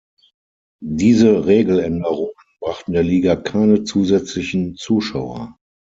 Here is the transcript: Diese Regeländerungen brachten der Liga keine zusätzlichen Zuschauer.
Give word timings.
Diese 0.83 1.45
Regeländerungen 1.45 2.33
brachten 2.59 2.93
der 2.93 3.03
Liga 3.03 3.35
keine 3.35 3.83
zusätzlichen 3.83 4.75
Zuschauer. 4.75 5.57